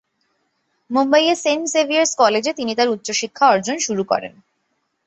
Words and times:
মুম্বাই-এর 0.89 1.37
Saint 1.37 1.65
Xavier's 1.73 2.11
কলেজে 2.15 2.51
তিনি 2.53 2.71
তার 2.75 2.87
উচ্চশিক্ষা 2.89 3.45
অর্জন 3.47 3.77
শুরু 3.79 4.03
করেন। 4.03 4.33